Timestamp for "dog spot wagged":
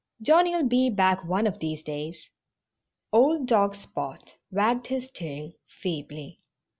3.45-4.87